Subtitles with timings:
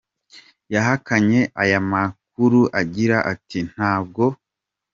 [0.73, 4.23] yahakanye aya makuru agira ati, Ntabwo.